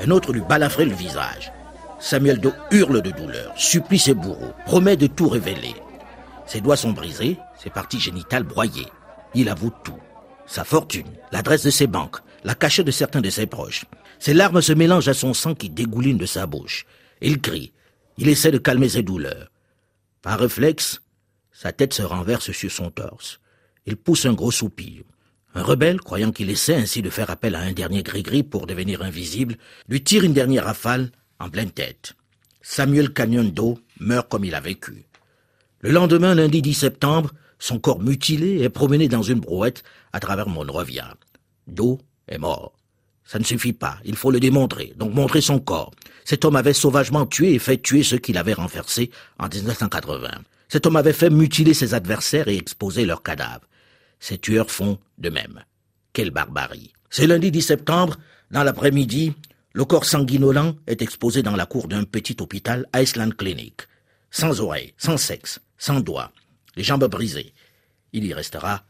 [0.00, 1.52] Un autre lui balafrer le visage.
[2.00, 5.76] Samuel Doe hurle de douleur, supplie ses bourreaux, promet de tout révéler.
[6.44, 8.88] Ses doigts sont brisés, ses parties génitales broyées.
[9.34, 10.00] Il avoue tout.
[10.46, 13.84] Sa fortune, l'adresse de ses banques, la cachette de certains de ses proches.
[14.18, 16.86] Ses larmes se mélangent à son sang qui dégouline de sa bouche.
[17.20, 17.72] Il crie.
[18.16, 19.48] Il essaie de calmer ses douleurs.
[20.22, 21.02] Par réflexe,
[21.52, 23.38] sa tête se renverse sur son torse.
[23.86, 25.04] Il pousse un gros soupir.
[25.54, 29.02] Un rebelle, croyant qu'il essaie ainsi de faire appel à un dernier gris-gris pour devenir
[29.02, 29.56] invisible,
[29.88, 32.14] lui tire une dernière rafale en pleine tête.
[32.62, 35.06] Samuel Canyon d'eau meurt comme il a vécu.
[35.80, 39.82] Le lendemain, lundi 10 septembre, son corps mutilé est promené dans une brouette
[40.12, 41.14] à travers Monrovia.
[41.66, 42.74] Do est mort.
[43.24, 45.92] Ça ne suffit pas, il faut le démontrer, donc montrer son corps.
[46.24, 50.30] Cet homme avait sauvagement tué et fait tuer ceux qu'il avait renversés en 1980.
[50.68, 53.66] Cet homme avait fait mutiler ses adversaires et exposer leurs cadavres.
[54.20, 55.64] Ces tueurs font de même.
[56.12, 56.92] Quelle barbarie.
[57.10, 58.16] C'est lundi 10 septembre,
[58.50, 59.34] dans l'après-midi,
[59.72, 63.82] le corps sanguinolent est exposé dans la cour d'un petit hôpital Iceland Clinic.
[64.30, 66.32] Sans oreilles, sans sexe, sans doigts,
[66.76, 67.52] les jambes brisées.
[68.12, 68.84] Il y restera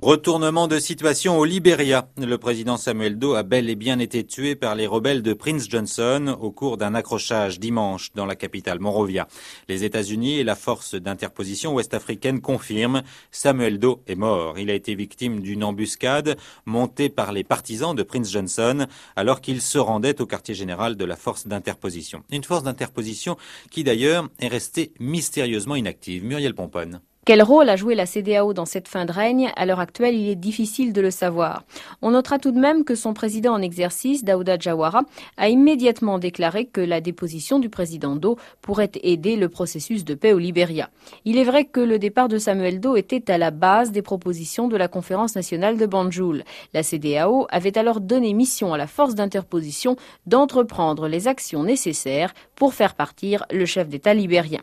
[0.00, 2.08] Retournement de situation au Libéria.
[2.16, 5.68] Le président Samuel Doe a bel et bien été tué par les rebelles de Prince
[5.68, 9.28] Johnson au cours d'un accrochage dimanche dans la capitale Monrovia.
[9.68, 14.58] Les États-Unis et la force d'interposition ouest-africaine confirment Samuel Doe est mort.
[14.58, 19.60] Il a été victime d'une embuscade montée par les partisans de Prince Johnson alors qu'il
[19.60, 22.22] se rendait au quartier général de la force d'interposition.
[22.30, 23.36] Une force d'interposition
[23.70, 26.24] qui d'ailleurs est restée mystérieusement inactive.
[26.24, 27.02] Muriel Pomponne.
[27.28, 29.52] Quel rôle a joué la CDAO dans cette fin de règne?
[29.54, 31.64] À l'heure actuelle, il est difficile de le savoir.
[32.00, 35.02] On notera tout de même que son président en exercice, Daouda Jawara,
[35.36, 40.32] a immédiatement déclaré que la déposition du président Do pourrait aider le processus de paix
[40.32, 40.88] au Libéria.
[41.26, 44.66] Il est vrai que le départ de Samuel Do était à la base des propositions
[44.66, 46.44] de la conférence nationale de Banjul.
[46.72, 52.72] La CDAO avait alors donné mission à la force d'interposition d'entreprendre les actions nécessaires pour
[52.72, 54.60] faire partir le chef d'État libérien.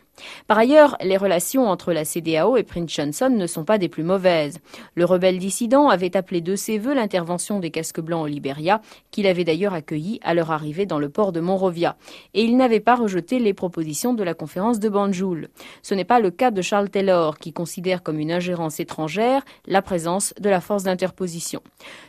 [0.47, 4.04] Par ailleurs, les relations entre la CDAO et Prince Johnson ne sont pas des plus
[4.04, 4.60] mauvaises.
[4.95, 9.28] Le rebelle dissident avait appelé de ses voeux l'intervention des casques blancs au Libéria, qu'il
[9.28, 11.97] avait d'ailleurs accueilli à leur arrivée dans le port de Monrovia,
[12.34, 15.49] et il n'avait pas rejeté les propositions de la conférence de Banjul.
[15.82, 19.82] Ce n'est pas le cas de Charles Taylor, qui considère comme une ingérence étrangère la
[19.82, 21.62] présence de la force d'interposition.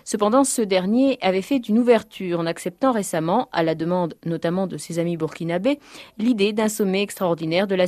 [0.04, 4.76] Cependant, ce dernier avait fait une ouverture en acceptant récemment, à la demande notamment de
[4.76, 5.78] ses amis burkinabés,
[6.18, 7.86] l'idée d'un sommet extraordinaire de la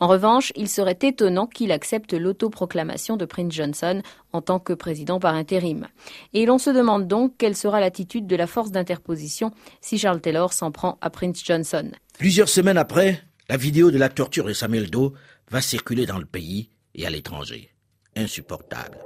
[0.00, 5.20] En revanche, il serait étonnant qu'il accepte l'autoproclamation de Prince Johnson en tant que président
[5.20, 5.86] par intérim.
[6.32, 10.52] Et l'on se demande donc quelle sera l'attitude de la force d'interposition si Charles Taylor
[10.52, 11.92] s'en prend à Prince Johnson.
[12.18, 15.12] Plusieurs semaines après, la vidéo de la torture de Samuel Doe
[15.50, 17.70] va circuler dans le pays et à l'étranger.
[18.16, 18.98] Insupportable.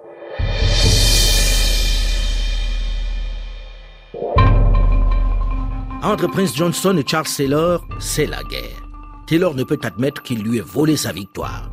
[6.02, 8.87] Entre Prince Johnson et Charles Taylor, c'est la guerre.
[9.28, 11.70] Taylor ne peut admettre qu'il lui ait volé sa victoire.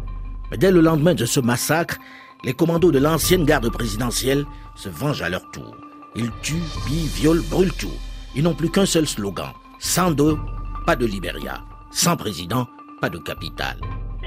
[0.52, 1.98] Mais dès le lendemain de ce massacre,
[2.44, 5.74] les commandos de l'ancienne garde présidentielle se vengent à leur tour.
[6.18, 7.98] Ils tuent, pillent, violent, brûlent tout.
[8.36, 9.54] Ils n'ont plus qu'un seul slogan.
[9.80, 10.38] Sans dos,
[10.86, 11.64] pas de Libéria.
[11.92, 12.68] Sans président,
[13.00, 13.80] pas de capitale.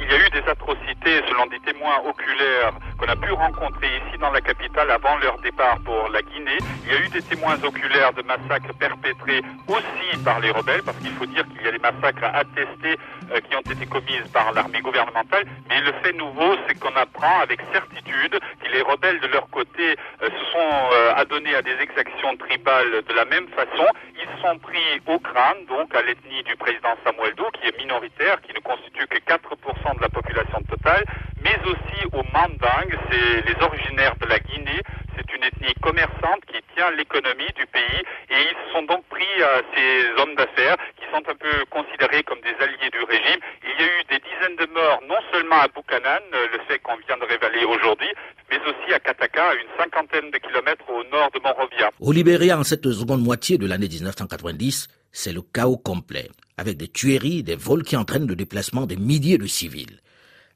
[0.09, 4.17] Il y a eu des atrocités selon des témoins oculaires qu'on a pu rencontrer ici
[4.19, 6.57] dans la capitale avant leur départ pour la Guinée.
[6.87, 10.97] Il y a eu des témoins oculaires de massacres perpétrés aussi par les rebelles, parce
[10.97, 12.97] qu'il faut dire qu'il y a des massacres attestés
[13.33, 15.45] euh, qui ont été commises par l'armée gouvernementale.
[15.69, 19.95] Mais le fait nouveau, c'est qu'on apprend avec certitude que les rebelles de leur côté
[20.23, 23.87] euh, se sont euh, adonnés à des exactions tribales de la même façon.
[24.17, 28.41] Ils sont pris au crâne, donc à l'ethnie du président Samuel Doe, qui est minoritaire,
[28.41, 31.05] qui ne constitue que 4% de la population totale,
[31.43, 34.83] mais aussi aux Mandingues, c'est les originaires de la Guinée.
[35.17, 39.63] C'est une ethnie commerçante qui tient l'économie du pays et ils sont donc pris à
[39.75, 43.41] ces hommes d'affaires qui sont un peu considérés comme des alliés du régime.
[43.63, 46.97] Il y a eu des dizaines de morts, non seulement à Buchanan, le fait qu'on
[47.07, 48.11] vient de révéler aujourd'hui,
[48.51, 51.91] mais aussi à Kataka, à une cinquantaine de kilomètres au nord de Monrovia.
[52.01, 56.29] Au Libéria, en cette seconde moitié de l'année 1990, c'est le chaos complet,
[56.59, 60.01] avec des tueries, des vols qui entraînent le déplacement des milliers de civils.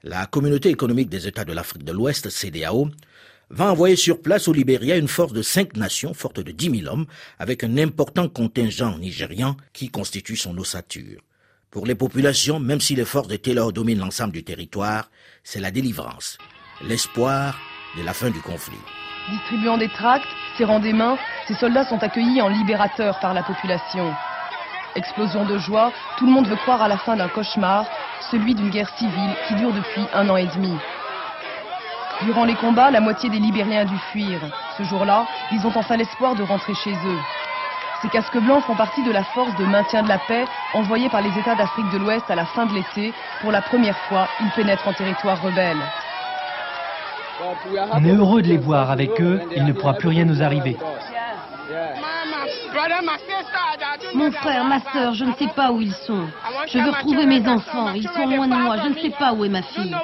[0.02, 2.90] La communauté économique des États de l'Afrique de l'Ouest, CDAO,
[3.50, 6.88] va envoyer sur place au Libéria une force de cinq nations forte de dix mille
[6.88, 7.06] hommes,
[7.38, 11.20] avec un important contingent nigérian qui constitue son ossature.
[11.70, 15.10] Pour les populations, même si les forces de Taylor dominent l'ensemble du territoire,
[15.44, 16.36] c'est la délivrance,
[16.86, 17.58] l'espoir
[17.96, 18.76] de la fin du conflit.
[19.30, 20.26] Distribuant des tracts,
[20.58, 24.12] serrant des mains, ces soldats sont accueillis en libérateurs par la population.
[24.94, 27.86] Explosion de joie, tout le monde veut croire à la fin d'un cauchemar,
[28.30, 30.76] celui d'une guerre civile qui dure depuis un an et demi.
[32.22, 34.38] Durant les combats, la moitié des Libériens a dû fuir.
[34.76, 37.18] Ce jour-là, ils ont enfin l'espoir de rentrer chez eux.
[38.02, 41.22] Ces casques blancs font partie de la force de maintien de la paix envoyée par
[41.22, 43.14] les États d'Afrique de l'Ouest à la fin de l'été.
[43.40, 45.80] Pour la première fois, ils pénètrent en territoire rebelle.
[47.92, 48.90] On est heureux de les voir.
[48.90, 50.76] Avec eux, il ne pourra plus rien nous arriver.
[54.14, 56.26] Mon frère, ma soeur, je ne sais pas où ils sont.
[56.66, 57.92] Je veux retrouver mes enfants.
[57.94, 58.76] Ils sont loin de moi.
[58.82, 59.94] Je ne sais pas où est ma fille.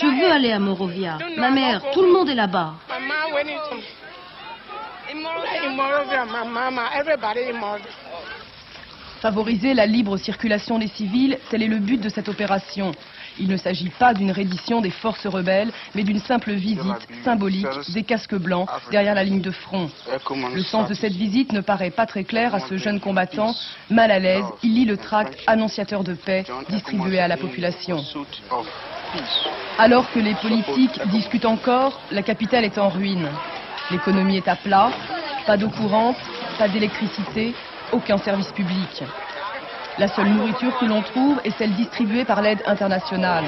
[0.00, 1.18] Je veux aller à Morovia.
[1.36, 2.74] Ma mère, tout le monde est là-bas.
[9.20, 12.92] Favoriser la libre circulation des civils, tel est le but de cette opération.
[13.40, 18.02] Il ne s'agit pas d'une reddition des forces rebelles, mais d'une simple visite symbolique des
[18.02, 19.90] casques blancs derrière la ligne de front.
[20.54, 23.54] Le sens de cette visite ne paraît pas très clair à ce jeune combattant.
[23.90, 28.04] Mal à l'aise, il lit le tract annonciateur de paix distribué à la population.
[29.78, 33.28] Alors que les politiques discutent encore, la capitale est en ruine.
[33.90, 34.90] L'économie est à plat,
[35.46, 36.16] pas d'eau courante,
[36.58, 37.54] pas d'électricité,
[37.92, 39.04] aucun service public.
[39.98, 43.46] La seule nourriture que l'on trouve est celle distribuée par l'aide internationale.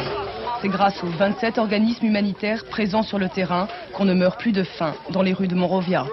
[0.60, 4.64] C'est grâce aux 27 organismes humanitaires présents sur le terrain qu'on ne meurt plus de
[4.64, 6.06] faim dans les rues de Monrovia.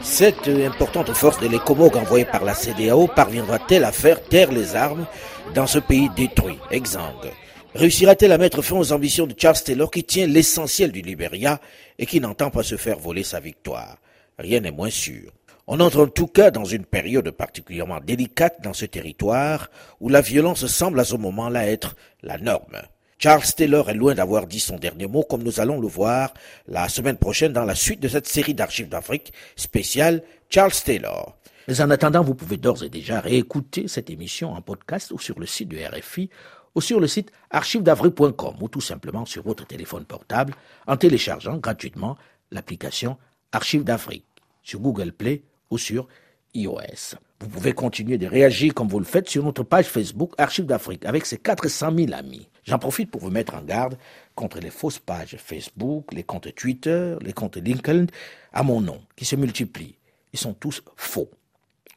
[0.00, 5.06] Cette importante force de l'écomog envoyée par la CDAO parviendra-t-elle à faire taire les armes
[5.54, 7.32] dans ce pays détruit, exsangue
[7.74, 11.60] Réussira-t-elle à mettre fin aux ambitions de Charles Taylor qui tient l'essentiel du Libéria
[11.98, 13.98] et qui n'entend pas se faire voler sa victoire?
[14.38, 15.30] Rien n'est moins sûr.
[15.68, 20.20] On entre en tout cas dans une période particulièrement délicate dans ce territoire où la
[20.20, 22.82] violence semble à ce moment-là être la norme.
[23.18, 26.34] Charles Taylor est loin d'avoir dit son dernier mot comme nous allons le voir
[26.66, 31.36] la semaine prochaine dans la suite de cette série d'archives d'Afrique spéciale Charles Taylor.
[31.68, 35.38] Mais en attendant, vous pouvez d'ores et déjà réécouter cette émission en podcast ou sur
[35.38, 36.28] le site du RFI
[36.74, 40.54] ou sur le site archivesd'afrique.com ou tout simplement sur votre téléphone portable
[40.88, 42.16] en téléchargeant gratuitement
[42.50, 43.16] l'application
[43.52, 44.26] Archives d'Afrique
[44.64, 45.42] sur Google Play
[45.72, 46.06] ou sur
[46.54, 47.16] iOS.
[47.40, 51.04] Vous pouvez continuer de réagir comme vous le faites sur notre page Facebook Archives d'Afrique
[51.06, 52.48] avec ses 400 000 amis.
[52.64, 53.96] J'en profite pour vous mettre en garde
[54.34, 58.06] contre les fausses pages Facebook, les comptes Twitter, les comptes LinkedIn
[58.52, 59.96] à mon nom qui se multiplient.
[60.32, 61.30] Ils sont tous faux.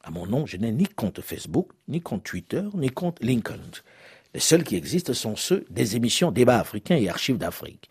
[0.02, 3.60] À mon nom, je n'ai ni compte Facebook, ni compte Twitter, ni compte LinkedIn.
[4.34, 7.88] Les seuls qui existent sont ceux des émissions Débats africains et Archives d'Afrique.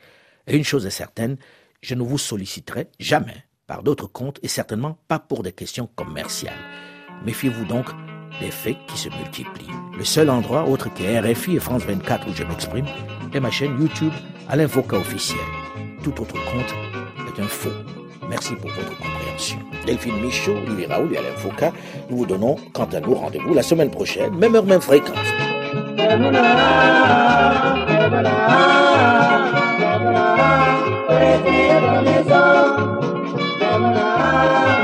[0.47, 1.38] Et une chose est certaine,
[1.81, 6.53] je ne vous solliciterai jamais par d'autres comptes et certainement pas pour des questions commerciales.
[7.26, 7.86] Méfiez-vous donc
[8.39, 9.72] des faits qui se multiplient.
[9.97, 12.86] Le seul endroit autre que RFI et France 24 où je m'exprime
[13.34, 14.13] est ma chaîne YouTube
[14.49, 15.39] Alain Foka officiel.
[16.03, 16.74] Tout autre compte
[17.28, 17.70] est un faux.
[18.30, 19.59] Merci pour votre compréhension.
[19.86, 21.74] Delphine Michaud, Louis Raoul et Alain Foucault,
[22.09, 25.16] nous vous donnons quant à nous rendez-vous la semaine prochaine, même heure, même fréquence.
[33.76, 34.74] Allah